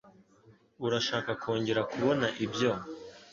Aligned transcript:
Urashaka 0.85 1.29
kongera 1.41 1.81
kubona 1.91 2.27
ibyo? 2.45 2.71